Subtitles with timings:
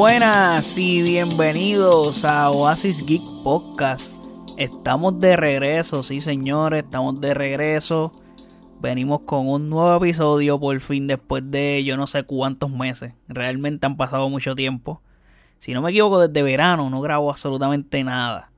[0.00, 4.14] buenas y bienvenidos a Oasis Geek Podcast.
[4.56, 8.10] Estamos de regreso, sí señores, estamos de regreso.
[8.80, 13.12] Venimos con un nuevo episodio por fin después de yo no sé cuántos meses.
[13.28, 15.02] Realmente han pasado mucho tiempo.
[15.58, 18.52] Si no me equivoco, desde verano no grabo absolutamente nada.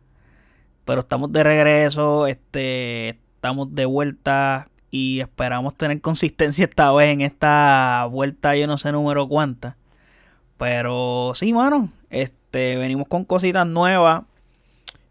[0.84, 7.20] Pero estamos de regreso, este, estamos de vuelta y esperamos tener consistencia esta vez en
[7.20, 9.76] esta vuelta, yo no sé número cuánta.
[10.62, 14.22] Pero sí, mano, este, venimos con cositas nuevas.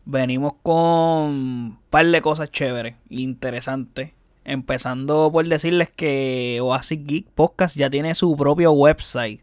[0.06, 4.14] Venimos con un par de cosas chéveres, interesantes.
[4.46, 9.42] Empezando por decirles que Oasis Geek Podcast ya tiene su propio website.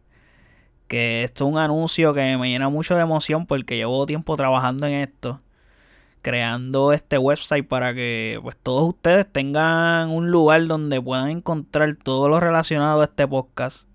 [0.86, 4.86] Que esto es un anuncio que me llena mucho de emoción porque llevo tiempo trabajando
[4.86, 5.42] en esto.
[6.22, 12.30] Creando este website para que pues todos ustedes tengan un lugar donde puedan encontrar todo
[12.30, 13.88] lo relacionado a este podcast.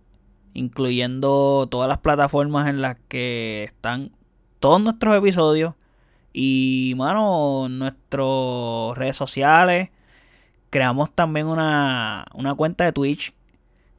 [0.53, 4.11] Incluyendo todas las plataformas en las que están
[4.59, 5.73] todos nuestros episodios.
[6.31, 9.89] Y, mano, nuestras redes sociales
[10.73, 13.31] creamos también una, una cuenta de Twitch.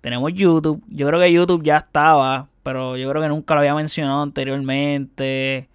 [0.01, 0.83] Tenemos YouTube.
[0.89, 5.69] Yo creo que YouTube ya estaba, pero yo creo que nunca lo había mencionado anteriormente.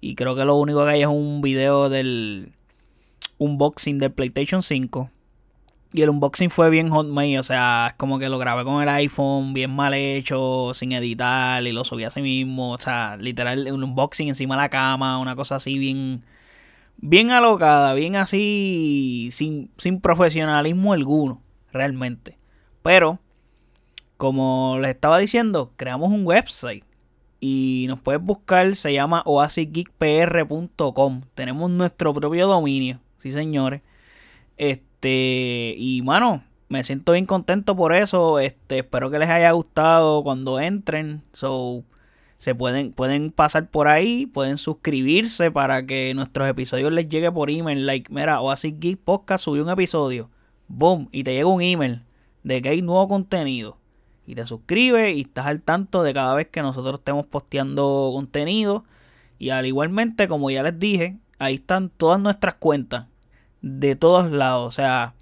[0.00, 2.52] Y creo que lo único que hay es un video del
[3.38, 5.08] unboxing del PlayStation 5.
[5.92, 8.88] Y el unboxing fue bien hotmade, o sea, es como que lo grabé con el
[8.88, 12.72] iPhone, bien mal hecho, sin editar, y lo subí a sí mismo.
[12.72, 16.22] O sea, literal, un unboxing encima de la cama, una cosa así bien
[17.00, 22.38] bien alocada, bien así, sin, sin profesionalismo alguno, realmente.
[22.82, 23.18] Pero,
[24.16, 26.84] como les estaba diciendo, creamos un website
[27.40, 31.22] y nos puedes buscar, se llama oasisgeekpr.com.
[31.34, 33.82] Tenemos nuestro propio dominio, sí señores.
[34.56, 38.38] Este, y mano, me siento bien contento por eso.
[38.38, 41.22] Este, espero que les haya gustado cuando entren.
[41.32, 41.84] So,
[42.38, 47.50] se pueden, pueden pasar por ahí, pueden suscribirse para que nuestros episodios les llegue por
[47.50, 47.86] email.
[47.86, 50.30] Like, mira, Oasis Geek Podcast subió un episodio.
[50.68, 52.04] Boom, y te llega un email
[52.44, 53.76] de que hay nuevo contenido.
[54.26, 58.84] Y te suscribes y estás al tanto de cada vez que nosotros estemos posteando contenido.
[59.38, 63.06] Y al igualmente, como ya les dije, ahí están todas nuestras cuentas.
[63.62, 64.66] De todos lados.
[64.66, 65.14] O sea,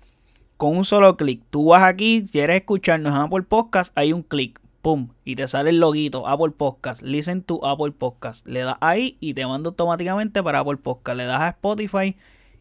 [0.57, 1.43] con un solo clic.
[1.51, 5.71] Tú vas aquí, quieres escucharnos en Apple Podcast, hay un clic pum, y te sale
[5.71, 8.47] el loguito Apple Podcast, listen to Apple Podcast.
[8.47, 11.17] Le das ahí y te manda automáticamente para Apple Podcast.
[11.17, 12.17] Le das a Spotify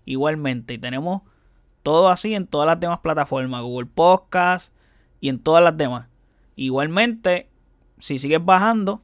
[0.06, 0.76] igualmente.
[0.76, 1.22] Y tenemos
[1.84, 4.74] todo así en todas las demás plataformas, Google Podcast
[5.20, 6.08] y en todas las demás.
[6.56, 7.50] Igualmente,
[8.00, 9.02] si sigues bajando,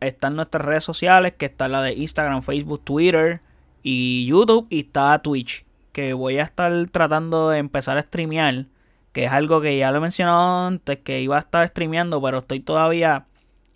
[0.00, 3.40] están nuestras redes sociales, que está la de Instagram, Facebook, Twitter
[3.82, 8.66] y YouTube y está Twitch, que voy a estar tratando de empezar a streamear
[9.12, 12.38] que es algo que ya lo he mencionado antes, que iba a estar streameando, pero
[12.38, 13.26] estoy todavía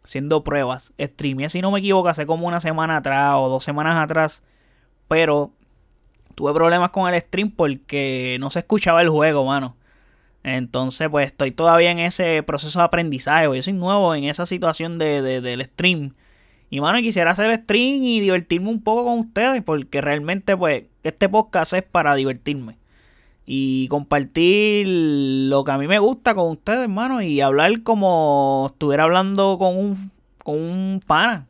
[0.04, 0.92] haciendo pruebas.
[1.00, 4.42] Streameé, si no me equivoco, hace como una semana atrás o dos semanas atrás,
[5.08, 5.52] pero
[6.34, 9.76] tuve problemas con el stream porque no se escuchaba el juego, mano.
[10.44, 13.44] Entonces, pues estoy todavía en ese proceso de aprendizaje.
[13.46, 16.14] Yo soy nuevo en esa situación de, del stream.
[16.75, 21.29] Y, mano, quisiera hacer stream y divertirme un poco con ustedes porque realmente, pues, este
[21.29, 22.79] podcast es para divertirme
[23.47, 29.05] y compartir lo que a mí me gusta con ustedes, hermano, y hablar como estuviera
[29.05, 30.11] hablando con un,
[30.43, 31.47] con un pana.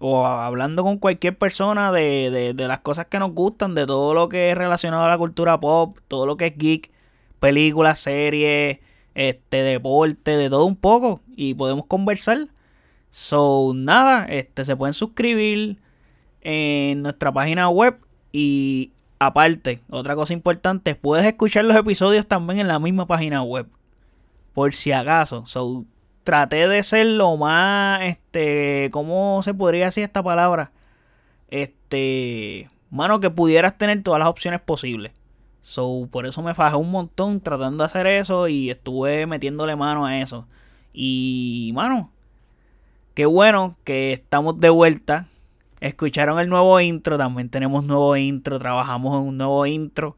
[0.00, 4.14] O hablando con cualquier persona de, de, de, las cosas que nos gustan, de todo
[4.14, 6.90] lo que es relacionado a la cultura pop, todo lo que es geek,
[7.38, 8.80] películas, series,
[9.14, 11.20] este, deporte, de todo un poco.
[11.36, 12.48] Y podemos conversar.
[13.10, 15.78] So, nada, este, se pueden suscribir
[16.42, 17.98] en nuestra página web
[18.32, 23.68] y Aparte, otra cosa importante, puedes escuchar los episodios también en la misma página web.
[24.54, 25.44] Por si acaso.
[25.44, 25.84] So,
[26.24, 30.72] traté de ser lo más, este, ¿cómo se podría decir esta palabra?
[31.48, 35.12] Este, mano, que pudieras tener todas las opciones posibles.
[35.60, 40.06] So, por eso me fajé un montón tratando de hacer eso y estuve metiéndole mano
[40.06, 40.46] a eso.
[40.94, 42.10] Y, mano,
[43.14, 45.28] qué bueno que estamos de vuelta
[45.80, 50.16] Escucharon el nuevo intro, también tenemos nuevo intro, trabajamos en un nuevo intro.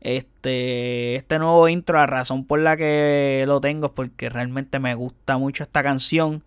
[0.00, 4.94] Este, este nuevo intro, la razón por la que lo tengo es porque realmente me
[4.94, 6.44] gusta mucho esta canción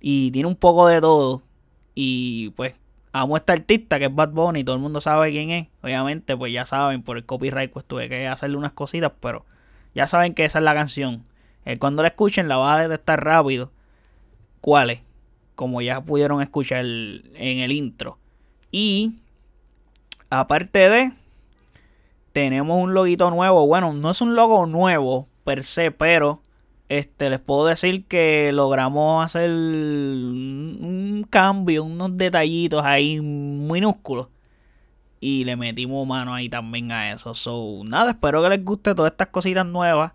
[0.00, 1.42] y tiene un poco de todo.
[1.96, 2.74] Y pues
[3.12, 5.68] amo a esta artista que es Bad Bunny, todo el mundo sabe quién es.
[5.82, 9.44] Obviamente, pues ya saben, por el copyright pues tuve que hacerle unas cositas, pero
[9.94, 11.24] ya saben que esa es la canción.
[11.64, 13.72] Eh, cuando la escuchen la va a detectar rápido.
[14.60, 15.00] ¿Cuál es?
[15.54, 18.18] Como ya pudieron escuchar en el intro.
[18.70, 19.14] Y
[20.30, 21.12] aparte de,
[22.32, 23.66] tenemos un loguito nuevo.
[23.66, 26.40] Bueno, no es un logo nuevo per se, pero
[26.88, 34.28] este, les puedo decir que logramos hacer un cambio, unos detallitos ahí minúsculos.
[35.20, 37.34] Y le metimos mano ahí también a eso.
[37.34, 40.12] So, nada, espero que les guste todas estas cositas nuevas.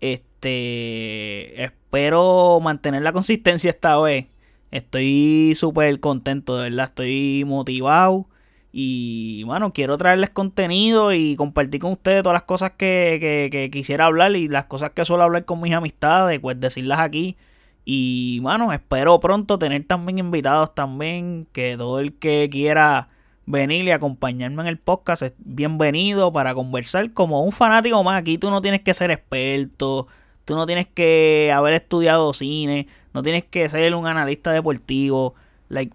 [0.00, 4.26] Este, espero mantener la consistencia esta vez.
[4.70, 6.86] Estoy súper contento, de verdad.
[6.86, 8.26] Estoy motivado.
[8.72, 14.36] Y bueno, quiero traerles contenido y compartir con ustedes todas las cosas que, quisiera hablar
[14.36, 17.36] y las cosas que suelo hablar con mis amistades, pues decirlas aquí.
[17.84, 23.08] Y bueno, espero pronto tener también invitados también, que todo el que quiera
[23.46, 28.20] venir y acompañarme en el podcast es bienvenido para conversar como un fanático más.
[28.20, 30.06] Aquí tú no tienes que ser experto,
[30.44, 32.88] tú no tienes que haber estudiado cine,
[33.18, 35.34] no tienes que ser un analista deportivo.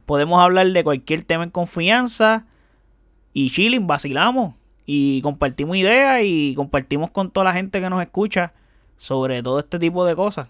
[0.06, 2.46] Podemos hablar de cualquier tema en confianza
[3.32, 4.56] y chilling, vacilamos
[4.86, 8.52] y compartimos ideas y compartimos con toda la gente que nos escucha
[8.98, 10.50] sobre todo este tipo de cosas.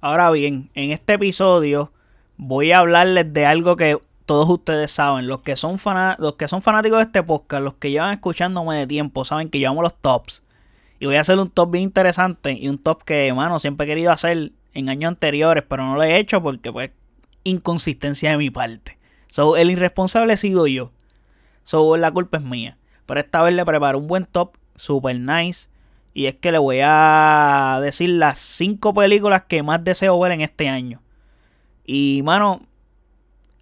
[0.00, 1.92] Ahora bien, en este episodio
[2.36, 5.78] voy a hablarles de algo que todos ustedes saben, los que son
[6.18, 9.60] los que son fanáticos de este podcast, los que llevan escuchándome de tiempo, saben que
[9.60, 10.42] llevamos los tops.
[10.98, 13.88] Y voy a hacer un top bien interesante y un top que, mano, siempre he
[13.88, 16.90] querido hacer en años anteriores, pero no lo he hecho porque, pues,
[17.44, 18.98] inconsistencia de mi parte.
[19.28, 20.92] So, el irresponsable he sido yo.
[21.64, 22.76] So, la culpa es mía.
[23.06, 25.68] Pero esta vez le preparo un buen top, super nice.
[26.12, 30.42] Y es que le voy a decir las 5 películas que más deseo ver en
[30.42, 31.00] este año.
[31.86, 32.60] Y, mano,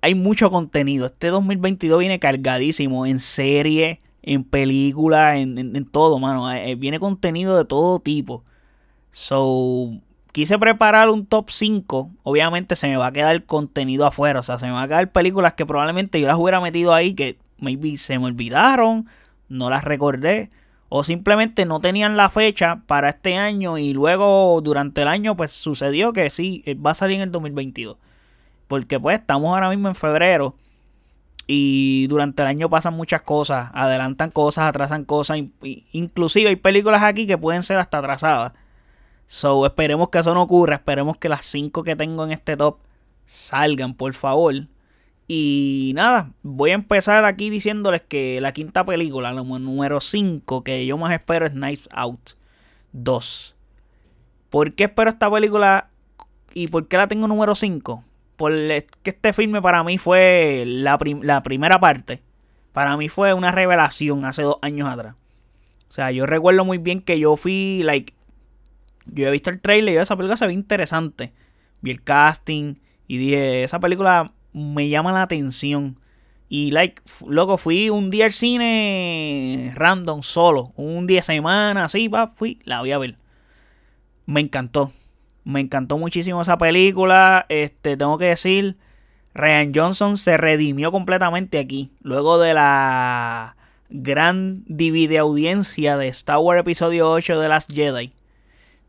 [0.01, 1.07] hay mucho contenido.
[1.07, 6.53] Este 2022 viene cargadísimo en serie, en película, en, todo, mano.
[6.53, 8.43] Eh, eh, viene contenido de todo tipo.
[9.13, 9.93] So,
[10.35, 12.11] quise preparar un top 5.
[12.25, 14.41] Obviamente se me va a quedar contenido afuera.
[14.41, 17.15] O sea, se me va a quedar películas que probablemente yo las hubiera metido ahí
[17.15, 19.07] que maybe se me olvidaron,
[19.49, 20.51] no las recordé
[20.89, 25.53] o simplemente no tenían la fecha para este año y luego durante el año pues
[25.53, 27.97] sucedió que sí, eh, va a salir en el 2022.
[28.67, 30.57] Porque pues estamos ahora mismo en febrero
[31.47, 35.39] y durante el año pasan muchas cosas, adelantan cosas, atrasan cosas,
[35.93, 38.53] inclusive hay películas aquí que pueden ser hasta atrasadas.
[39.35, 42.79] So, esperemos que eso no ocurra, esperemos que las 5 que tengo en este top
[43.27, 44.55] salgan, por favor.
[45.27, 50.87] Y nada, voy a empezar aquí diciéndoles que la quinta película, la número 5, que
[50.87, 52.35] yo más espero es Knives Out
[52.93, 53.57] 2.
[54.51, 55.91] ¿Por qué espero esta película
[56.53, 58.05] y por qué la tengo número 5?
[58.37, 62.23] Porque este filme para mí fue la, la primera parte.
[62.73, 65.17] Para mí fue una revelación hace dos años atrás.
[65.89, 68.15] O sea, yo recuerdo muy bien que yo fui, like,
[69.07, 71.33] yo he visto el trailer y esa película se ve interesante.
[71.81, 75.99] Vi el casting y dije, esa película me llama la atención.
[76.49, 80.73] Y, like, loco, fui un día al cine random, solo.
[80.77, 83.17] Un día de semana, así, va, fui, la voy a ver.
[84.27, 84.93] Me encantó.
[85.45, 87.47] Me encantó muchísimo esa película.
[87.49, 88.77] Este, tengo que decir,
[89.35, 91.91] Ryan Johnson se redimió completamente aquí.
[92.01, 93.57] Luego de la
[93.91, 98.13] gran divide audiencia de Star Wars Episodio 8 de Last Jedi.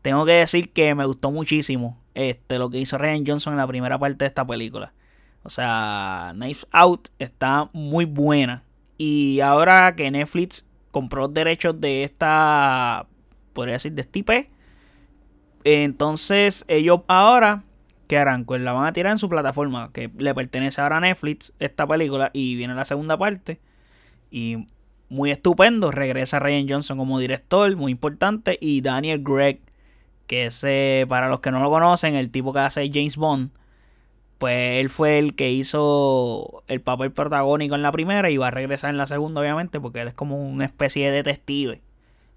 [0.06, 3.66] Tengo que decir que me gustó muchísimo este, lo que hizo Ryan Johnson en la
[3.66, 4.94] primera parte de esta película.
[5.42, 8.62] O sea, Knives Out está muy buena.
[8.98, 13.08] Y ahora que Netflix compró los derechos de esta,
[13.52, 14.30] podría decir, de este IP,
[15.64, 17.64] entonces ellos ahora,
[18.06, 18.44] ¿qué harán?
[18.44, 21.84] Pues la van a tirar en su plataforma, que le pertenece ahora a Netflix, esta
[21.84, 23.58] película, y viene la segunda parte.
[24.30, 24.68] Y
[25.08, 29.65] muy estupendo, regresa Ryan Johnson como director, muy importante, y Daniel Gregg,
[30.26, 33.50] que es, para los que no lo conocen, el tipo que hace James Bond
[34.38, 38.50] pues él fue el que hizo el papel protagónico en la primera y va a
[38.50, 41.80] regresar en la segunda, obviamente, porque él es como una especie de detective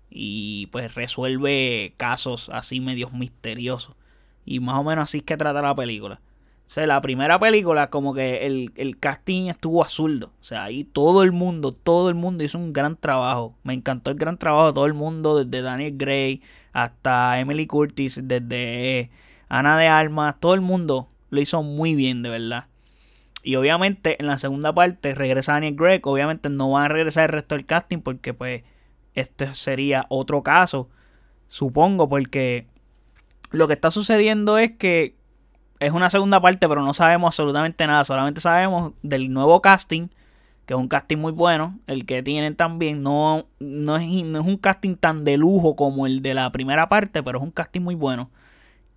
[0.10, 3.96] y pues resuelve casos así medios misteriosos.
[4.46, 6.22] Y más o menos así es que trata la película.
[6.70, 10.34] O sea, la primera película como que el, el casting estuvo azuldo.
[10.40, 13.56] O sea, ahí todo el mundo, todo el mundo hizo un gran trabajo.
[13.64, 18.20] Me encantó el gran trabajo de todo el mundo, desde Daniel Gray hasta Emily Curtis,
[18.24, 19.10] desde
[19.48, 22.68] Ana de Armas, todo el mundo lo hizo muy bien, de verdad.
[23.42, 26.06] Y obviamente en la segunda parte regresa Daniel Gregg.
[26.06, 28.62] Obviamente no va a regresar el resto del casting porque pues
[29.16, 30.88] este sería otro caso.
[31.48, 32.68] Supongo porque
[33.50, 35.16] lo que está sucediendo es que
[35.80, 38.06] es una segunda parte pero no sabemos absolutamente nada.
[38.06, 40.10] Solamente sabemos del nuevo casting.
[40.66, 41.80] Que es un casting muy bueno.
[41.88, 43.02] El que tienen también.
[43.02, 46.90] No, no, es, no es un casting tan de lujo como el de la primera
[46.90, 47.24] parte.
[47.24, 48.30] Pero es un casting muy bueno.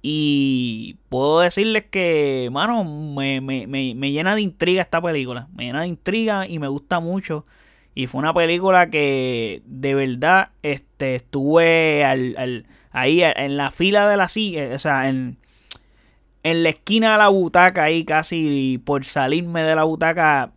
[0.03, 5.49] Y puedo decirles que, mano, me, me, me, llena de intriga esta película.
[5.55, 7.47] Me llena de intriga y me gusta mucho.
[7.95, 14.17] Y fue una película que de verdad este, estuve al, ahí en la fila de
[14.17, 15.37] la silla, o sea, en,
[16.43, 20.53] en la esquina de la butaca, ahí casi por salirme de la butaca,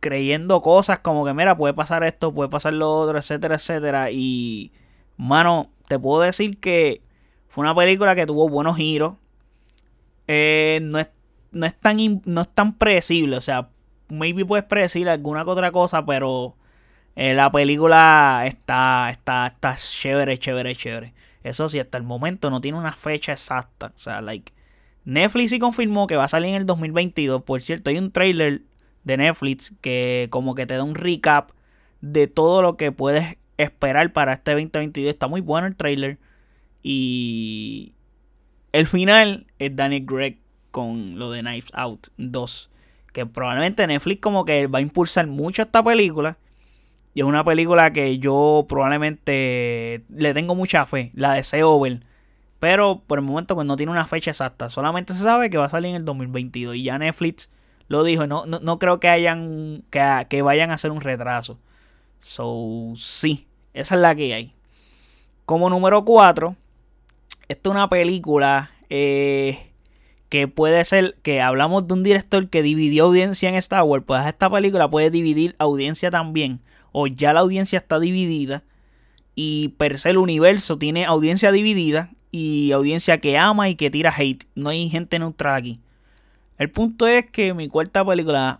[0.00, 4.10] creyendo cosas como que, mira, puede pasar esto, puede pasar lo otro, etcétera, etcétera.
[4.10, 4.72] Y,
[5.16, 7.02] mano, te puedo decir que
[7.48, 9.14] fue una película que tuvo buenos giros.
[10.28, 11.08] Eh, no, es,
[11.52, 13.68] no, es tan, no es tan predecible, o sea,
[14.08, 16.56] maybe puedes predecir alguna que otra cosa, pero
[17.16, 21.14] eh, la película está, está, está chévere, chévere, chévere.
[21.42, 23.92] Eso sí, hasta el momento no tiene una fecha exacta.
[23.94, 24.52] O sea, like.
[25.04, 27.42] Netflix sí confirmó que va a salir en el 2022.
[27.42, 28.62] Por cierto, hay un trailer
[29.04, 31.50] de Netflix que como que te da un recap
[32.00, 35.10] de todo lo que puedes esperar para este 2022.
[35.10, 36.18] Está muy bueno el trailer.
[36.82, 37.92] Y
[38.72, 40.38] el final es Daniel Gregg
[40.70, 42.70] con lo de Knives Out 2.
[43.12, 46.38] Que probablemente Netflix como que va a impulsar mucho esta película.
[47.14, 51.12] Y es una película que yo probablemente le tengo mucha fe.
[51.14, 52.00] La deseo ver.
[52.64, 54.70] Pero por el momento pues no tiene una fecha exacta.
[54.70, 56.76] Solamente se sabe que va a salir en el 2022.
[56.76, 57.50] Y ya Netflix
[57.88, 58.26] lo dijo.
[58.26, 59.84] No, no, creo que hayan.
[59.90, 61.58] Que, que, vayan a hacer un retraso.
[62.20, 63.46] So, sí.
[63.74, 64.54] Esa es la que hay.
[65.44, 66.56] Como número 4.
[67.48, 68.70] Esta es una película.
[68.88, 69.70] Eh,
[70.30, 74.24] que puede ser que hablamos de un director que dividió audiencia en Star Wars, pues
[74.24, 76.60] esta película puede dividir audiencia también,
[76.92, 78.64] o ya la audiencia está dividida,
[79.34, 84.12] y per se el universo tiene audiencia dividida y audiencia que ama y que tira
[84.12, 84.44] hate.
[84.56, 85.78] No hay gente neutral aquí.
[86.58, 88.58] El punto es que mi cuarta película,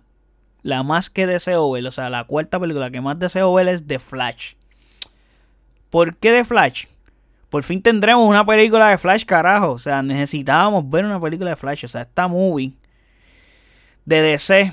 [0.63, 3.85] la más que deseo ver, o sea, la cuarta película que más deseo ver es
[3.85, 4.53] The Flash.
[5.91, 6.85] ¿Por qué The Flash?
[7.51, 9.73] Por fin tendremos una película de Flash, carajo.
[9.73, 11.85] O sea, necesitábamos ver una película de Flash.
[11.85, 12.75] O sea, esta movie
[14.05, 14.73] de DC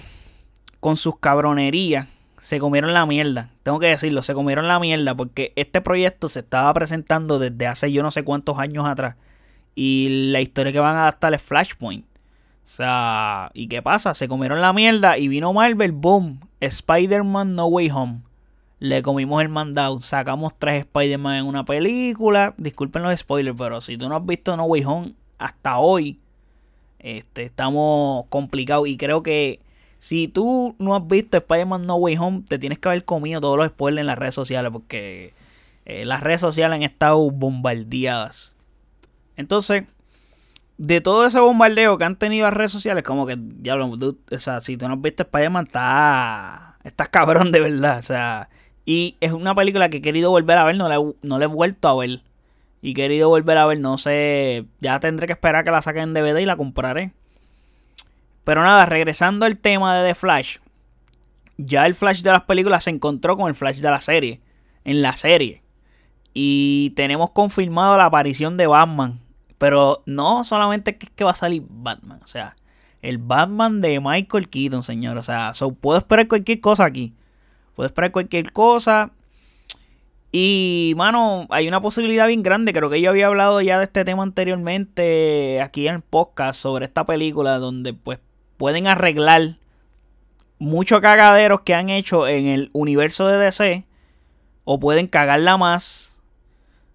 [0.79, 2.05] con sus cabronerías
[2.41, 3.51] se comieron la mierda.
[3.63, 7.91] Tengo que decirlo, se comieron la mierda porque este proyecto se estaba presentando desde hace
[7.91, 9.15] yo no sé cuántos años atrás.
[9.75, 12.05] Y la historia que van a adaptar es Flashpoint.
[12.05, 14.13] O sea, ¿y qué pasa?
[14.13, 18.21] Se comieron la mierda y vino Marvel, boom, Spider-Man No Way Home
[18.81, 20.01] le comimos el mandado.
[20.01, 22.55] Sacamos tres Spider-Man en una película.
[22.57, 26.19] Disculpen los spoilers, pero si tú no has visto No Way Home hasta hoy,
[26.97, 28.87] este, estamos complicados.
[28.87, 29.59] Y creo que
[30.01, 33.55] si tú no has visto Spider-Man No Way Home, te tienes que haber comido todos
[33.55, 34.71] los spoilers en las redes sociales.
[34.71, 35.35] Porque
[35.85, 38.55] eh, las redes sociales han estado bombardeadas.
[39.37, 39.83] Entonces,
[40.79, 44.39] de todo ese bombardeo que han tenido las redes sociales, como que, ya hablamos, o
[44.39, 47.99] sea, si tú no has visto Spider-Man, estás, estás cabrón de verdad.
[47.99, 48.49] O sea,
[48.85, 51.87] y es una película que he querido volver a ver, no la, no he vuelto
[51.87, 52.23] a ver.
[52.81, 56.03] Y he querido volver a ver, no sé, ya tendré que esperar que la saquen
[56.03, 57.13] en DVD y la compraré.
[58.43, 60.57] Pero nada, regresando al tema de The Flash.
[61.57, 64.41] Ya el Flash de las películas se encontró con el Flash de la serie.
[64.83, 65.61] En la serie.
[66.33, 69.19] Y tenemos confirmado la aparición de Batman.
[69.57, 72.19] Pero no solamente que, que va a salir Batman.
[72.23, 72.55] O sea,
[73.01, 75.17] el Batman de Michael Keaton, señor.
[75.17, 77.13] O sea, puedo esperar cualquier cosa aquí.
[77.75, 79.11] Puedes esperar cualquier cosa.
[80.31, 82.73] Y, mano, hay una posibilidad bien grande.
[82.73, 86.85] Creo que yo había hablado ya de este tema anteriormente aquí en el podcast sobre
[86.85, 88.19] esta película donde pues
[88.61, 89.55] pueden arreglar
[90.59, 93.85] muchos cagaderos que han hecho en el universo de DC.
[94.63, 96.15] O pueden cagarla más.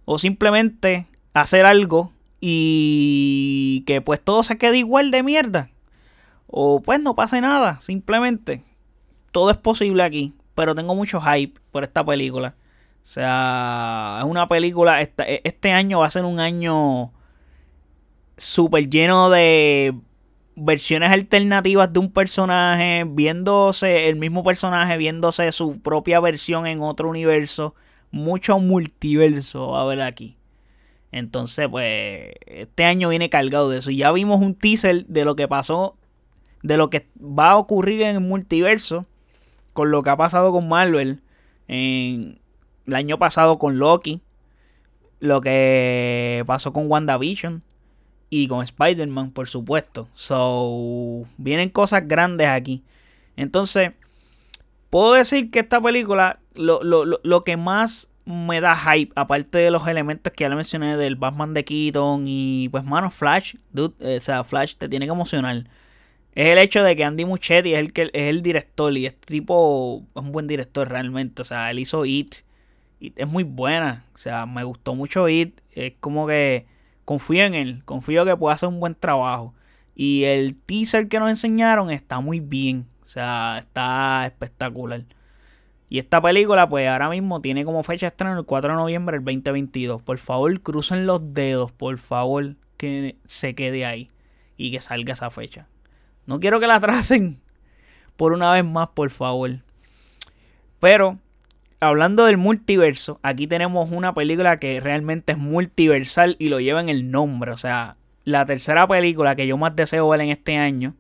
[0.05, 5.69] O simplemente hacer algo y que pues todo se quede igual de mierda.
[6.47, 8.63] O pues no pase nada, simplemente.
[9.33, 12.57] Todo es posible aquí pero tengo mucho hype por esta película.
[13.03, 17.13] O sea, es una película, este, este año va a ser un año
[18.37, 19.95] súper lleno de
[20.57, 27.09] versiones alternativas de un personaje, viéndose el mismo personaje, viéndose su propia versión en otro
[27.11, 27.75] universo,
[28.11, 30.37] mucho multiverso a ver aquí.
[31.13, 33.91] Entonces, pues, este año viene cargado de eso.
[33.91, 35.97] Ya vimos un teaser de lo que pasó,
[36.63, 39.07] de lo que va a ocurrir en el multiverso
[39.73, 41.21] con lo que ha pasado con Marvel
[41.69, 42.39] en
[42.87, 44.23] el año pasado con Loki,
[45.21, 47.63] lo que pasó con WandaVision
[48.31, 50.09] y con Spider-Man, por supuesto.
[50.15, 52.83] So, vienen cosas grandes aquí.
[53.37, 53.93] Entonces,
[54.91, 59.71] puedo decir que esta película, lo, lo, lo, que más me da hype, aparte de
[59.71, 64.17] los elementos que ya le mencioné del Batman de Keaton y pues, mano, Flash, dude,
[64.17, 65.65] o sea, Flash te tiene que emocionar
[66.37, 69.27] es el hecho de que Andy Muchetti es el, que, es el director y este
[69.27, 71.41] tipo es un buen director realmente.
[71.41, 72.37] O sea, él hizo It.
[73.01, 74.05] It es muy buena.
[74.15, 75.59] O sea, me gustó mucho It.
[75.73, 76.67] Es como que
[77.07, 77.83] confío en él.
[77.87, 79.55] Confío que puede hacer un buen trabajo.
[79.95, 82.87] Y el teaser que nos enseñaron está muy bien.
[83.03, 85.05] O sea, está espectacular.
[85.89, 89.19] Y esta película, pues ahora mismo tiene como fecha de estreno el 4 de noviembre
[89.19, 90.03] del 2022.
[90.03, 94.11] Por favor, crucen los dedos, por favor, que se quede ahí
[94.57, 95.69] y que salga esa fecha.
[96.27, 97.41] No quiero que la tracen
[98.17, 99.61] por una vez más, por favor.
[100.81, 101.19] Pero,
[101.81, 106.89] hablando del multiverso, aquí tenemos una película que realmente es multiversal y lo lleva en
[106.89, 107.53] el nombre.
[107.53, 110.95] O sea, la tercera película que yo más deseo ver en este año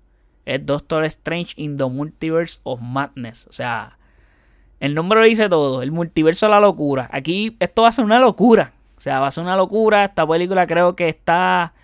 [0.45, 3.47] es Doctor Strange in the Multiverse of Madness.
[3.49, 3.99] O sea,
[4.80, 5.83] el nombre lo dice todo.
[5.83, 7.09] El multiverso de la locura.
[7.12, 8.73] Aquí esto va a ser una locura.
[8.97, 10.04] O sea, va a ser una locura.
[10.04, 11.75] Esta película creo que está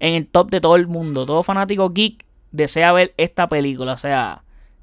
[0.00, 1.26] en el top de todo el mundo.
[1.26, 3.92] Todo fanático geek desea ver esta película.
[3.92, 4.42] O sea,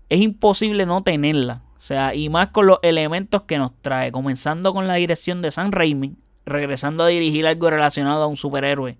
[0.09, 1.61] es imposible no tenerla.
[1.85, 4.11] Sea, y más con los elementos que nos trae.
[4.11, 6.15] Comenzando con la dirección de Sam Raimi.
[6.43, 8.97] Regresando a dirigir algo relacionado a un superhéroe.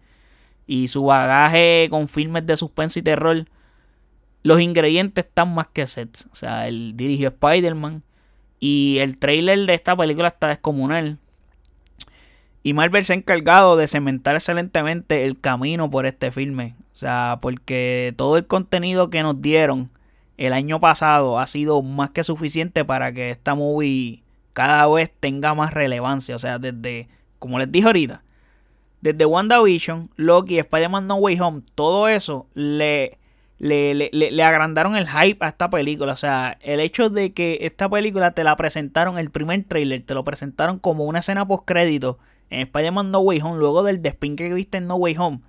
[0.68, 3.46] Y su bagaje con filmes de suspense y terror.
[4.44, 6.28] Los ingredientes están más que sets.
[6.32, 8.04] O sea, él dirigió Spider-Man.
[8.60, 11.18] Y el trailer de esta película está descomunal.
[12.62, 16.76] Y Marvel se ha encargado de cementar excelentemente el camino por este filme.
[16.94, 19.90] O sea, porque todo el contenido que nos dieron
[20.38, 24.24] el año pasado ha sido más que suficiente para que esta movie
[24.54, 26.36] cada vez tenga más relevancia.
[26.36, 27.08] O sea, desde,
[27.40, 28.24] como les dije ahorita,
[29.02, 33.18] desde WandaVision, Loki, Spider-Man No Way Home, todo eso le
[33.58, 36.14] le, le, le, agrandaron el hype a esta película.
[36.14, 40.14] O sea, el hecho de que esta película te la presentaron, el primer trailer, te
[40.14, 44.36] lo presentaron como una escena post crédito en Spider-Man No Way Home, luego del despin
[44.36, 45.40] que viste en No Way Home.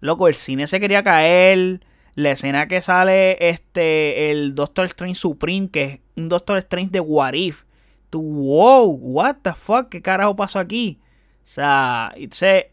[0.00, 1.80] Loco, el cine se quería caer.
[2.16, 7.00] La escena que sale este el Doctor Strange Supreme, que es un Doctor Strange de
[7.00, 7.64] What If.
[8.08, 10.98] Tú, wow, what the fuck, ¿qué carajo pasó aquí?
[11.02, 12.72] O sea, se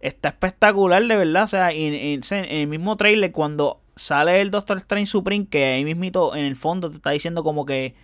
[0.00, 1.44] está espectacular, de verdad.
[1.44, 6.36] O sea, en, el mismo trailer, cuando sale el Doctor Strange Supreme, que ahí mismito
[6.36, 7.94] en el fondo te está diciendo como que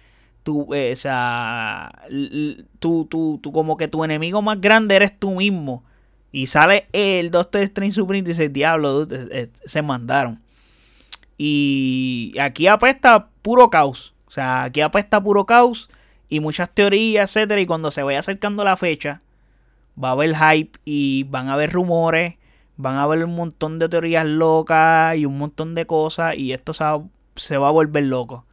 [0.42, 1.92] tú, eh, o sea,
[2.78, 5.84] tú, tú, tú, como que tu enemigo más grande eres tú mismo.
[6.32, 9.06] Y sale el Doctor Strange Supreme y dice, diablo,
[9.66, 10.45] se mandaron.
[11.38, 14.14] Y aquí apesta puro caos.
[14.26, 15.88] O sea, aquí apesta puro caos
[16.28, 17.60] y muchas teorías, etcétera.
[17.60, 19.22] Y cuando se vaya acercando la fecha,
[20.02, 22.36] va a haber hype y van a haber rumores,
[22.76, 26.72] van a haber un montón de teorías locas y un montón de cosas y esto
[26.72, 26.84] se
[27.58, 28.46] va, a volver loco.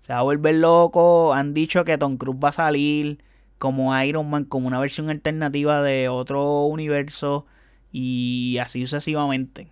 [0.00, 1.34] Se va a volver loco.
[1.34, 3.22] Han dicho que Tom Cruise va a salir
[3.58, 7.46] como Iron Man, como una versión alternativa de otro universo
[7.92, 9.68] y así sucesivamente.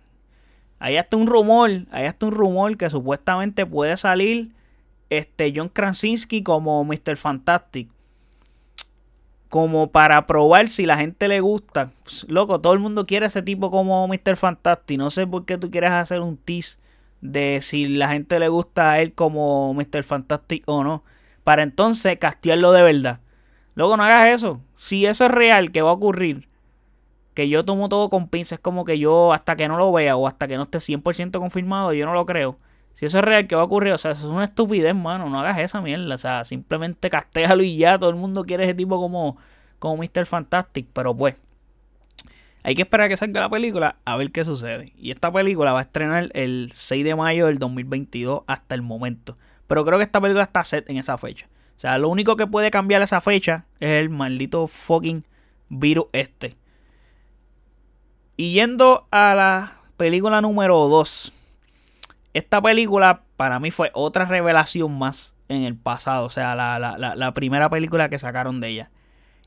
[0.79, 4.51] Hay hasta un rumor, hay hasta un rumor que supuestamente puede salir
[5.09, 7.17] este John Krasinski como Mr.
[7.17, 7.89] Fantastic
[9.49, 11.91] como para probar si la gente le gusta.
[12.27, 14.37] Loco, todo el mundo quiere ese tipo como Mr.
[14.37, 14.97] Fantastic.
[14.97, 16.77] No sé por qué tú quieres hacer un tease
[17.21, 20.03] de si la gente le gusta a él como Mr.
[20.03, 21.03] Fantastic o no.
[21.43, 23.19] Para entonces castearlo de verdad.
[23.73, 24.61] Luego no hagas eso.
[24.77, 26.47] Si eso es real, que va a ocurrir,
[27.33, 30.27] que yo tomo todo con pinzas, como que yo hasta que no lo vea o
[30.27, 32.57] hasta que no esté 100% confirmado, yo no lo creo.
[32.99, 33.93] Si eso es real, ¿qué va a ocurrir?
[33.93, 35.29] O sea, eso es una estupidez, mano.
[35.29, 36.15] No hagas esa mierda.
[36.15, 37.97] O sea, simplemente castéalo y ya.
[37.97, 39.37] Todo el mundo quiere ese tipo como,
[39.79, 40.25] como Mr.
[40.25, 40.87] Fantastic.
[40.91, 41.35] Pero pues,
[42.61, 44.91] hay que esperar a que salga la película a ver qué sucede.
[44.97, 49.37] Y esta película va a estrenar el 6 de mayo del 2022 hasta el momento.
[49.67, 51.47] Pero creo que esta película está set en esa fecha.
[51.77, 55.23] O sea, lo único que puede cambiar esa fecha es el maldito fucking
[55.69, 56.57] virus este.
[58.39, 61.33] Y yendo a la película número 2
[62.33, 66.25] esta película para mí fue otra revelación más en el pasado.
[66.25, 68.91] O sea, la, primera película que sacaron de ella.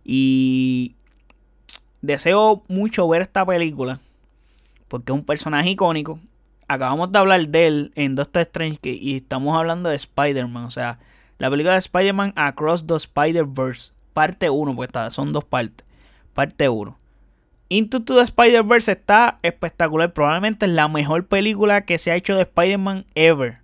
[0.05, 0.95] Y
[2.03, 4.01] deseo mucho ver esta película.
[4.89, 6.19] Porque es un personaje icónico.
[6.69, 8.79] Acabamos de hablar de él en Doctor Strange.
[8.83, 10.65] y estamos hablando de Spider-Man.
[10.65, 10.99] O sea,
[11.39, 13.91] la película de Spider-Man Across the Spider-Verse.
[14.13, 14.77] Parte 1.
[14.77, 15.87] Pues son dos partes.
[16.35, 16.99] Parte 1.
[17.73, 20.13] Into the Spider-Verse está espectacular.
[20.13, 23.61] Probablemente es la mejor película que se ha hecho de Spider-Man ever.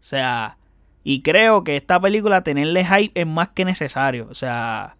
[0.00, 0.58] O sea,
[1.04, 4.26] y creo que esta película tenerle hype es más que necesario.
[4.28, 4.96] O sea,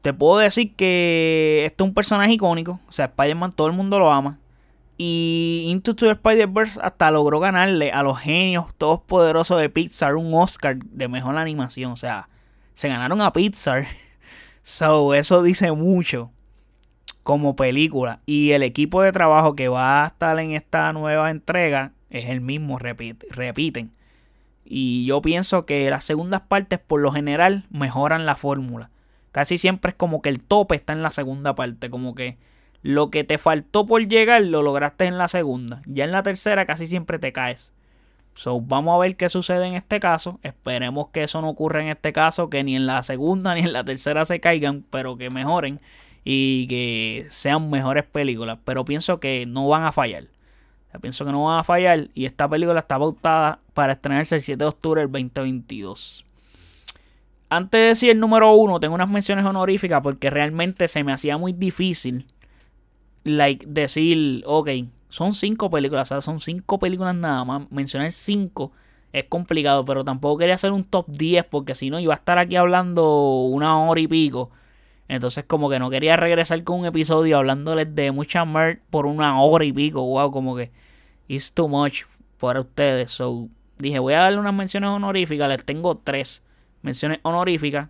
[0.00, 2.80] te puedo decir que este es un personaje icónico.
[2.88, 4.40] O sea, Spider-Man todo el mundo lo ama.
[4.98, 10.34] Y Into the Spider-Verse hasta logró ganarle a los genios todos poderosos de Pixar un
[10.34, 11.92] Oscar de mejor animación.
[11.92, 12.28] O sea,
[12.74, 13.86] se ganaron a Pixar.
[14.64, 16.30] So, eso dice mucho
[17.22, 18.20] como película.
[18.26, 22.40] Y el equipo de trabajo que va a estar en esta nueva entrega es el
[22.40, 23.92] mismo, repiten.
[24.64, 28.90] Y yo pienso que las segundas partes por lo general mejoran la fórmula.
[29.32, 32.36] Casi siempre es como que el tope está en la segunda parte, como que
[32.82, 35.82] lo que te faltó por llegar lo lograste en la segunda.
[35.86, 37.72] Ya en la tercera casi siempre te caes.
[38.34, 40.38] So, vamos a ver qué sucede en este caso.
[40.42, 43.72] Esperemos que eso no ocurra en este caso, que ni en la segunda ni en
[43.72, 45.80] la tercera se caigan, pero que mejoren
[46.24, 48.58] y que sean mejores películas.
[48.64, 50.24] Pero pienso que no van a fallar.
[51.00, 54.58] pienso que no van a fallar y esta película está pautada para estrenarse el 7
[54.58, 56.24] de octubre del 2022.
[57.48, 61.36] Antes de decir el número uno, tengo unas menciones honoríficas porque realmente se me hacía
[61.36, 62.26] muy difícil
[63.24, 64.70] like, decir, ok,
[65.08, 67.70] son cinco películas, o sea, son cinco películas nada más.
[67.70, 68.72] Mencionar cinco
[69.12, 72.38] es complicado, pero tampoco quería hacer un top 10 porque si no iba a estar
[72.38, 74.50] aquí hablando una hora y pico.
[75.08, 79.40] Entonces como que no quería regresar con un episodio hablándoles de mucha merch por una
[79.42, 80.02] hora y pico.
[80.02, 80.70] Wow, como que
[81.28, 82.04] it's too much
[82.38, 83.10] para ustedes.
[83.10, 85.48] So dije, voy a darle unas menciones honoríficas.
[85.48, 86.42] Les tengo tres
[86.82, 87.88] menciones honoríficas.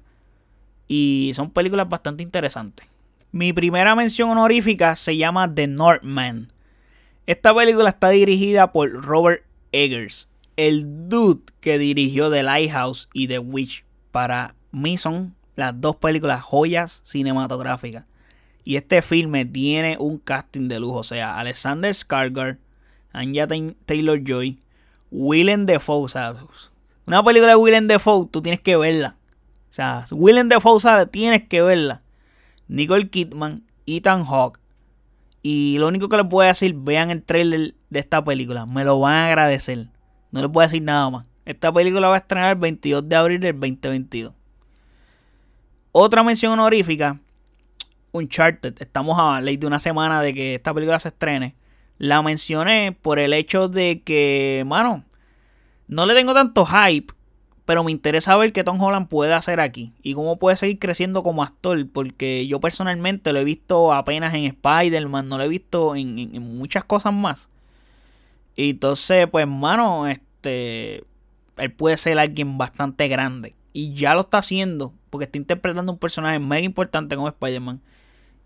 [0.88, 2.86] Y son películas bastante interesantes.
[3.30, 6.48] Mi primera mención honorífica se llama The Northman.
[7.26, 13.38] Esta película está dirigida por Robert Eggers, el dude que dirigió The Lighthouse y The
[13.38, 13.84] Witch.
[14.10, 18.04] Para mí son las dos películas joyas cinematográficas.
[18.64, 20.98] Y este filme tiene un casting de lujo.
[20.98, 22.58] O sea, Alexander Skarsgård,
[23.12, 23.46] Anya
[23.86, 24.60] Taylor Joy,
[25.10, 26.06] Willem Dafoe.
[26.06, 26.48] O
[27.06, 29.16] una película de Willem Dafoe, tú tienes que verla.
[29.70, 32.02] O sea, Willem Dafoe sabe, tienes que verla.
[32.68, 34.60] Nicole Kidman, Ethan Hawke.
[35.42, 38.64] Y lo único que les puedo decir, vean el trailer de esta película.
[38.64, 39.88] Me lo van a agradecer.
[40.30, 41.26] No les puedo decir nada más.
[41.44, 44.32] Esta película va a estrenar el 22 de abril del 2022.
[45.92, 47.20] Otra mención honorífica.
[48.12, 48.80] Uncharted.
[48.80, 51.54] Estamos a ley de una semana de que esta película se estrene.
[51.98, 55.04] La mencioné por el hecho de que, mano,
[55.88, 57.12] no le tengo tanto hype
[57.64, 61.22] pero me interesa ver qué Tom Holland puede hacer aquí y cómo puede seguir creciendo
[61.22, 65.94] como actor, porque yo personalmente lo he visto apenas en Spider-Man, no lo he visto
[65.94, 67.48] en, muchas cosas más.
[68.56, 71.04] Y entonces, pues, mano, este,
[71.56, 75.98] él puede ser alguien bastante grande y ya lo está haciendo porque está interpretando un
[75.98, 77.80] personaje mega importante como Spider-Man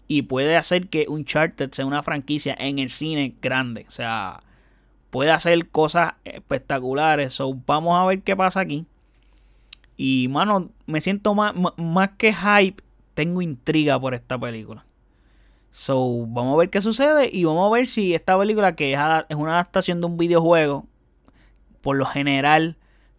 [0.09, 4.43] y puede hacer que Uncharted sea una franquicia en el cine grande, o sea,
[5.11, 7.33] puede hacer cosas espectaculares.
[7.33, 8.87] So, vamos a ver qué pasa aquí.
[9.97, 12.83] Y, mano, me siento más, más que hype,
[13.15, 14.85] tengo intriga por esta película.
[15.71, 18.99] So, vamos a ver qué sucede y vamos a ver si esta película, que es,
[19.37, 20.87] una adaptación de un videojuego,
[21.81, 22.77] por lo general,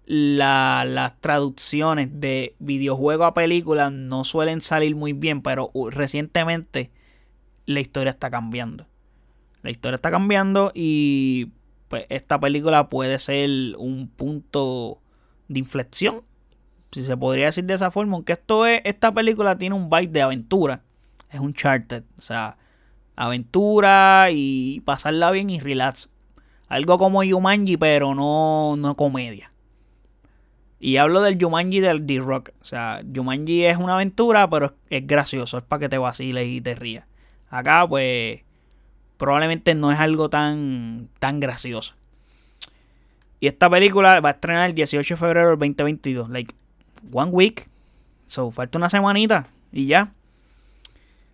[0.07, 6.91] las traducciones de videojuego a película no suelen salir muy bien, pero recientemente
[7.65, 8.87] la historia está cambiando.
[9.61, 11.51] La historia está cambiando y
[11.89, 15.01] pues, esta película puede ser un punto
[15.49, 16.23] de inflexión
[16.91, 20.07] si se podría decir de esa forma, aunque esto es, esta película tiene un vibe
[20.07, 20.83] de aventura,
[21.29, 22.57] es un charted, o sea,
[23.15, 26.09] aventura y pasarla bien y relax.
[26.67, 29.51] Algo como Yumanji, pero no, no comedia.
[30.79, 32.51] Y hablo del Yumanji del D-Rock.
[32.61, 35.57] O sea, Yumanji es una aventura, pero es, gracioso.
[35.57, 37.05] Es para que te vaciles y te rías.
[37.49, 38.41] Acá, pues,
[39.17, 41.95] probablemente no es algo tan, tan gracioso.
[43.39, 46.29] Y esta película va a estrenar el 18 de febrero del 2022.
[46.29, 46.53] Like,
[47.11, 47.67] one week.
[48.27, 50.11] So, falta una semanita y ya.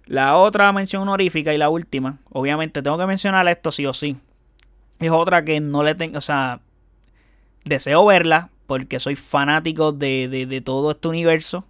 [0.05, 4.17] La otra mención honorífica y la última, obviamente tengo que mencionar esto sí o sí.
[4.99, 6.59] Es otra que no le tengo, o sea,
[7.63, 11.65] deseo verla porque soy fanático de, de, todo este universo.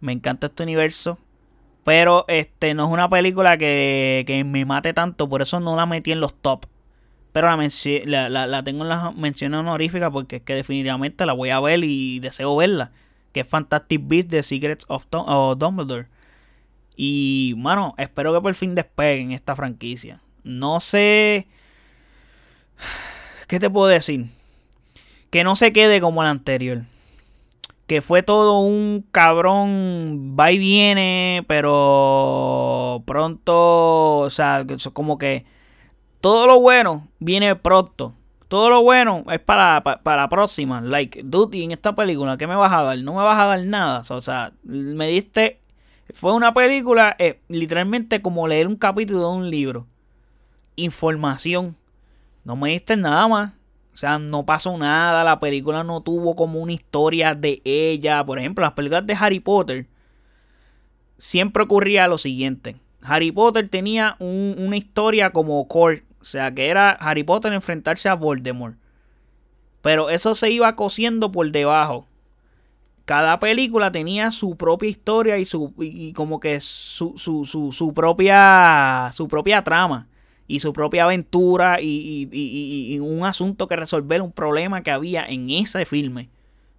[0.00, 1.18] Me encanta este universo.
[1.84, 5.86] Pero este no es una película que, que, me mate tanto, por eso no la
[5.86, 6.66] metí en los top.
[7.32, 7.48] Pero
[8.06, 11.60] la, la, la tengo en las menciones honoríficas porque es que definitivamente la voy a
[11.60, 12.92] ver y deseo verla
[13.36, 16.06] que es Fantastic Beasts The Secrets of Dumbledore.
[16.96, 20.22] Y, mano, espero que por fin despeguen esta franquicia.
[20.42, 21.46] No sé.
[23.46, 24.30] ¿Qué te puedo decir?
[25.30, 26.82] Que no se quede como el anterior.
[27.86, 35.44] Que fue todo un cabrón, va y viene, pero pronto, o sea, como que
[36.20, 38.14] todo lo bueno viene pronto
[38.48, 40.80] todo lo bueno es para, la próxima.
[40.80, 42.98] Like, Duty en esta película, ¿qué me vas a dar?
[42.98, 44.02] No me vas a dar nada.
[44.08, 45.60] O sea, me diste.
[46.14, 49.86] Fue una película, eh, literalmente como leer un capítulo de un libro.
[50.76, 51.76] Información.
[52.44, 53.52] No me diste nada más.
[53.96, 55.24] O sea, no pasó nada.
[55.24, 58.22] La película no tuvo como una historia de ella.
[58.26, 59.86] Por ejemplo, las películas de Harry Potter.
[61.16, 62.76] Siempre ocurría lo siguiente.
[63.00, 68.14] Harry Potter tenía una historia como core o sea, que era Harry Potter enfrentarse a
[68.14, 68.76] Voldemort.
[69.80, 72.06] Pero eso se iba cosiendo por debajo.
[73.06, 77.94] Cada película tenía su propia historia y su y como que su, su, su, su
[77.94, 80.06] propia su propia trama.
[80.48, 85.50] Y su propia aventura y, y, un asunto que resolver, un problema que había en
[85.50, 86.28] ese filme.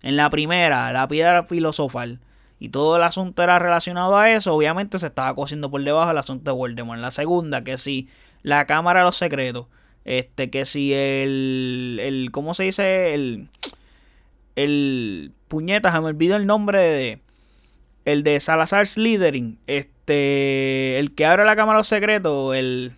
[0.02, 2.20] En la primera, la piedra filosofal.
[2.60, 4.54] Y todo el asunto era relacionado a eso.
[4.54, 6.98] Obviamente se estaba cosiendo por debajo el asunto de Voldemort.
[6.98, 8.08] En la segunda, que si
[8.44, 9.68] la cámara de los secretos.
[10.06, 12.00] Este, que si el.
[12.02, 13.14] el ¿Cómo se dice?
[13.14, 13.50] El.
[14.56, 15.34] El.
[15.48, 17.20] Puñeta, se me olvidó el nombre de.
[18.06, 19.60] El de Salazar Slytherin.
[19.68, 20.98] Este.
[20.98, 22.56] El que abre la cámara de los secretos.
[22.56, 22.94] El.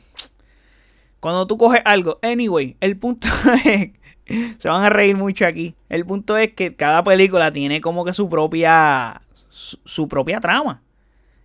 [1.20, 2.20] Cuando tú coges algo.
[2.22, 3.28] Anyway, el punto
[3.66, 3.92] es.
[4.60, 5.76] Se van a reír mucho aquí.
[5.90, 9.22] El punto es que cada película tiene como que su propia.
[9.50, 10.84] Su, propia trama.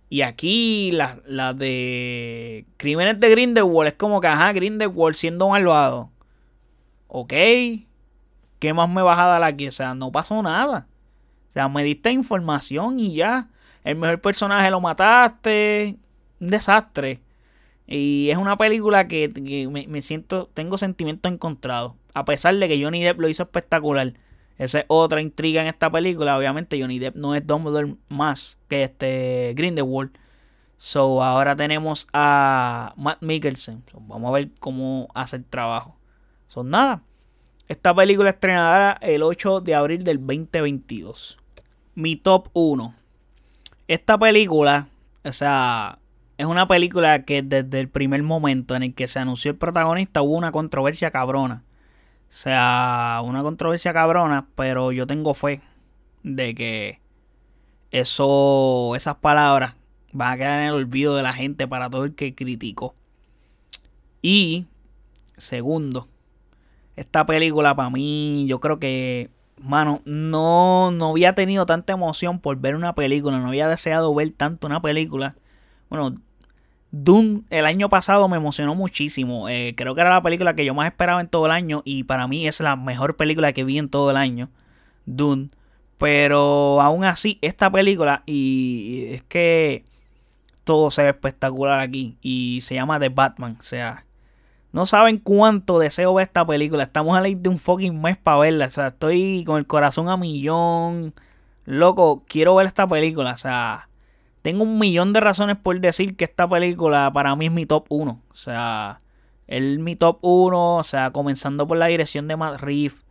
[0.09, 6.11] Y aquí la, de Crímenes de Grindelwald es como que, ajá, Grindelwald siendo malvado.
[7.07, 7.33] Ok.
[8.59, 9.67] ¿Qué más me vas a dar aquí?
[9.67, 10.87] O sea, no pasó nada.
[11.49, 13.49] O sea, me diste información y ya.
[13.83, 15.97] El mejor personaje lo mataste.
[16.39, 17.21] Un desastre.
[17.87, 19.29] Y es una película que,
[19.87, 21.93] me, siento, tengo sentimientos encontrados.
[22.13, 24.13] A pesar de que Johnny Depp lo hizo espectacular.
[24.57, 26.37] Esa es otra intriga en esta película.
[26.37, 30.17] Obviamente Johnny Depp no es Dumbledore más que este Grindelwald.
[30.77, 33.83] So ahora tenemos a Matt Mikkelsen.
[33.93, 35.97] vamos a ver cómo hace el trabajo.
[36.47, 37.03] Son nada.
[37.67, 41.39] Esta película estrenará el 8 de abril del 2022.
[41.95, 42.93] Mi top 1.
[43.87, 44.87] Esta película,
[45.23, 45.99] o sea,
[46.37, 50.21] es una película que desde el primer momento en el que se anunció el protagonista
[50.21, 51.63] hubo una controversia cabrona.
[52.29, 55.61] O sea, una controversia cabrona, pero yo tengo fe
[56.23, 56.99] de que
[57.91, 59.75] eso, esas palabras
[60.11, 62.95] van a quedar en el olvido de la gente para todo el que criticó.
[64.21, 64.65] Y,
[65.37, 66.09] segundo,
[66.97, 69.29] esta película para mí, yo creo que,
[69.61, 74.31] mano, no, no había tenido tanta emoción por ver una película, no había deseado ver
[74.31, 75.35] tanto una película
[75.89, 76.15] bueno,
[76.91, 79.49] Dune el año pasado me emocionó muchísimo.
[79.49, 82.03] Eh, creo que era la película que yo más esperaba en todo el año y
[82.03, 84.49] para mí es la mejor película que vi en todo el año.
[85.05, 85.49] Dune.
[85.97, 89.85] Pero aún así, esta película, y es que
[90.65, 92.17] todo se ve espectacular aquí.
[92.21, 93.57] Y se llama The Batman.
[93.59, 94.05] O sea,
[94.73, 96.83] no saben cuánto deseo ver esta película.
[96.83, 98.65] Estamos a la de un fucking mes para verla.
[98.65, 101.13] O sea, estoy con el corazón a millón.
[101.65, 103.31] Loco, quiero ver esta película.
[103.33, 103.87] O sea,
[104.45, 107.87] tengo un millón de razones por decir que esta película para mí es mi top
[107.89, 108.21] 1.
[108.29, 108.99] O sea,
[109.47, 110.75] es mi top 1.
[110.75, 113.03] O sea, comenzando por la dirección de Matt Reeves.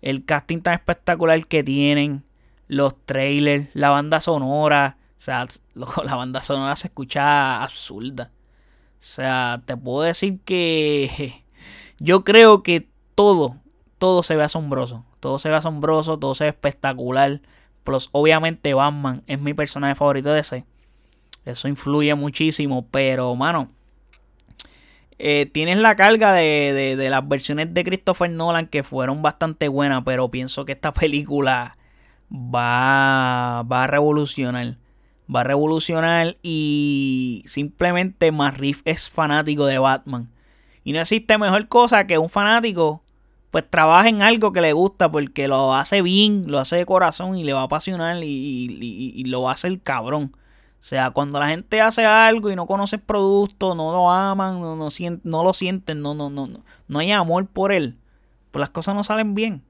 [0.00, 2.22] El casting tan espectacular que tienen.
[2.68, 3.68] Los trailers.
[3.74, 4.96] La banda sonora.
[5.18, 5.44] O sea,
[5.74, 8.30] la banda sonora se escucha absurda.
[8.92, 11.42] O sea, te puedo decir que
[11.98, 13.56] yo creo que todo,
[13.98, 15.04] todo se ve asombroso.
[15.18, 17.40] Todo se ve asombroso, todo se ve espectacular.
[17.82, 20.64] Plus, obviamente Batman es mi personaje favorito de ese.
[21.46, 23.70] Eso influye muchísimo, pero, mano,
[25.18, 30.02] eh, tienes la carga de, de, las versiones de Christopher Nolan que fueron bastante buenas,
[30.04, 31.78] pero pienso que esta película
[32.32, 34.76] va, va a revolucionar.
[35.32, 40.30] Va a revolucionar y simplemente Marriff es fanático de Batman.
[40.84, 43.02] Y no existe mejor cosa que un fanático
[43.50, 47.36] pues trabaje en algo que le gusta porque lo hace bien, lo hace de corazón
[47.36, 50.32] y le va a apasionar y, y, y lo va a hacer cabrón.
[50.86, 54.60] O sea, cuando la gente hace algo y no conoce el producto, no lo aman,
[54.60, 54.88] no, no,
[55.24, 57.96] no lo sienten, no, no, no, no, no hay amor por él,
[58.52, 59.64] pues las cosas no salen bien.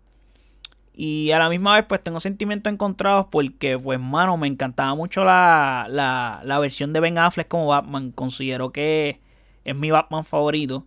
[0.92, 5.24] Y a la misma vez, pues tengo sentimientos encontrados porque, pues, mano, me encantaba mucho
[5.24, 8.10] la, la, la versión de Ben Affleck como Batman.
[8.10, 9.22] Considero que
[9.64, 10.84] es mi Batman favorito.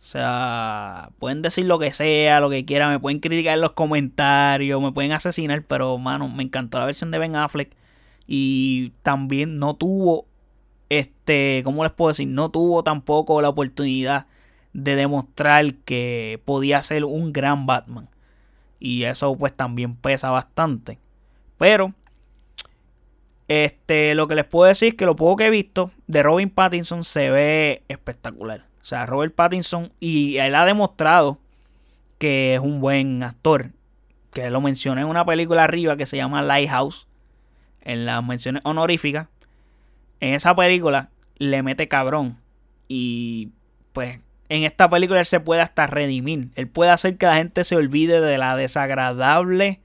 [0.00, 3.72] O sea, pueden decir lo que sea, lo que quieran, me pueden criticar en los
[3.74, 7.76] comentarios, me pueden asesinar, pero, mano, me encantó la versión de Ben Affleck
[8.32, 10.24] y también no tuvo,
[10.88, 12.28] este, ¿cómo les puedo decir?
[12.28, 14.26] No tuvo tampoco la oportunidad
[14.72, 18.08] de demostrar que podía ser un gran Batman.
[18.78, 21.00] Y eso pues también pesa bastante.
[21.58, 21.92] Pero,
[23.48, 26.50] este, lo que les puedo decir es que lo poco que he visto de Robin
[26.50, 28.64] Pattinson se ve espectacular.
[28.80, 31.38] O sea, Robert Pattinson, y él ha demostrado
[32.18, 33.72] que es un buen actor.
[34.32, 37.08] Que lo mencioné en una película arriba que se llama Lighthouse
[37.82, 39.28] en las menciones honoríficas,
[40.20, 42.38] en esa película le mete cabrón.
[42.88, 43.50] Y
[43.92, 46.48] pues en esta película él se puede hasta redimir.
[46.56, 49.80] Él puede hacer que la gente se olvide de la desagradable...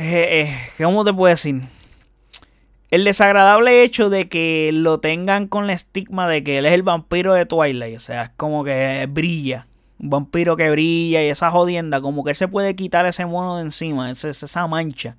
[0.00, 1.60] Eh, eh, ¿Cómo te puedo decir?
[2.92, 6.84] El desagradable hecho de que lo tengan con el estigma de que él es el
[6.84, 7.96] vampiro de Twilight.
[7.96, 9.66] O sea, es como que brilla.
[9.98, 12.00] Un vampiro que brilla y esa jodienda.
[12.00, 14.08] Como que él se puede quitar ese mono de encima.
[14.10, 15.16] esa mancha.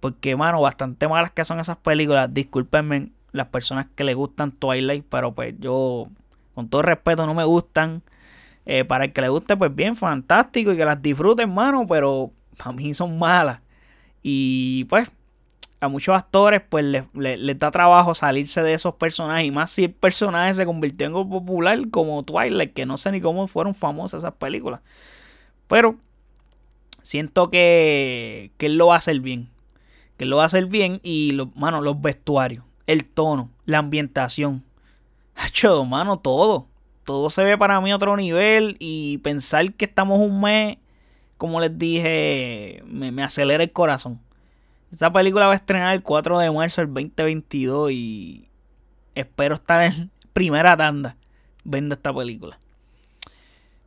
[0.00, 2.32] Porque, mano, bastante malas que son esas películas.
[2.32, 6.08] Discúlpenme las personas que le gustan Twilight, pero pues yo,
[6.54, 8.02] con todo respeto, no me gustan.
[8.66, 12.30] Eh, para el que le guste, pues bien, fantástico y que las disfrute, hermano, pero
[12.56, 13.60] para mí son malas.
[14.22, 15.10] Y pues,
[15.80, 19.46] a muchos actores, pues les, da trabajo salirse de esos personajes.
[19.46, 23.12] Y más si el personaje se convirtió en algo popular como Twilight, que no sé
[23.12, 24.80] ni cómo fueron famosas esas películas.
[25.66, 25.96] Pero
[27.02, 29.48] siento que, que él lo va a hacer bien.
[30.18, 31.00] Que lo va a hacer bien.
[31.02, 34.64] Y, lo, mano, los vestuarios, el tono, la ambientación.
[35.34, 36.68] Hacho, mano, todo
[37.08, 40.76] todo se ve para mí a otro nivel y pensar que estamos un mes,
[41.38, 44.20] como les dije, me, acelera el corazón.
[44.92, 48.50] Esta película va a estrenar el 4 de marzo del 2022 y
[49.14, 51.16] espero estar en primera tanda
[51.64, 52.58] viendo esta película.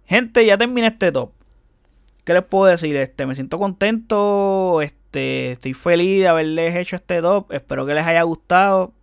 [0.05, 1.31] Gente, ya terminé este top.
[2.23, 2.95] ¿Qué les puedo decir?
[2.95, 4.81] Este, me siento contento.
[5.13, 7.51] Estoy feliz de haberles hecho este top.
[7.51, 8.93] Espero que les haya gustado.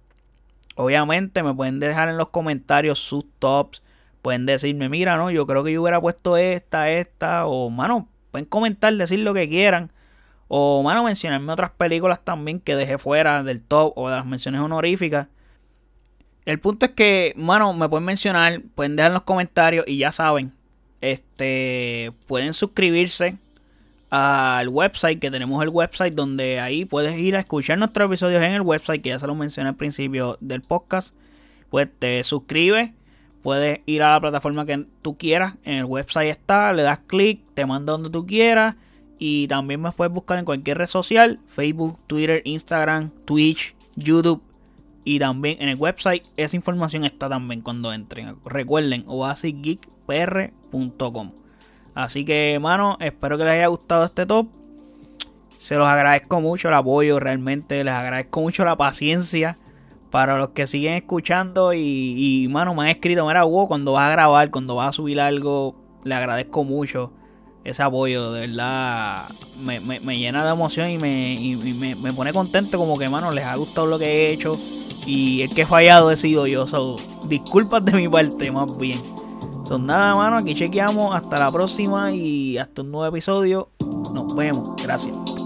[0.76, 3.82] Obviamente me pueden dejar en los comentarios sus tops
[4.22, 8.44] pueden decirme, mira, no, yo creo que yo hubiera puesto esta, esta, o mano, pueden
[8.44, 9.90] comentar, decir lo que quieran.
[10.48, 14.60] O, mano, mencionarme otras películas también que dejé fuera del top o de las menciones
[14.60, 15.28] honoríficas.
[16.46, 20.12] El punto es que, mano, me pueden mencionar, pueden dejar en los comentarios y ya
[20.12, 20.52] saben,
[21.00, 23.36] este, pueden suscribirse
[24.10, 28.52] al website, que tenemos el website donde ahí puedes ir a escuchar nuestros episodios en
[28.52, 31.14] el website, que ya se lo mencioné al principio del podcast.
[31.70, 32.92] Pues te suscribes
[33.42, 35.54] Puedes ir a la plataforma que tú quieras.
[35.64, 38.74] En el website está, le das clic, te manda donde tú quieras.
[39.18, 44.42] Y también me puedes buscar en cualquier red social: Facebook, Twitter, Instagram, Twitch, YouTube.
[45.04, 48.36] Y también en el website esa información está también cuando entren.
[48.44, 51.30] Recuerden, oasisgeekpr.com.
[51.98, 54.46] Así que, hermano, espero que les haya gustado este top.
[55.58, 59.58] Se los agradezco mucho el apoyo, realmente les agradezco mucho la paciencia
[60.12, 64.10] para los que siguen escuchando y, y mano, me han escrito, mira, wow, cuando vas
[64.10, 67.10] a grabar, cuando vas a subir algo, le agradezco mucho
[67.64, 69.24] ese apoyo, de verdad,
[69.60, 73.32] me, me, llena de emoción y, me, y, me, me, pone contento como que, mano,
[73.32, 74.56] les ha gustado lo que he hecho
[75.04, 76.94] y el que he fallado he sido yo, so,
[77.26, 79.17] disculpas de mi parte, más bien.
[79.68, 83.68] Son nada, mano, aquí chequeamos, hasta la próxima y hasta un nuevo episodio,
[84.14, 85.37] nos vemos, gracias.